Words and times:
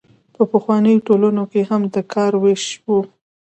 په 0.35 0.43
پخوانیو 0.51 1.03
ټولنو 1.07 1.43
کې 1.51 1.61
هم 1.69 1.81
د 1.93 1.97
کار 2.13 2.31
ویش 2.43 2.63
و. 2.85 2.87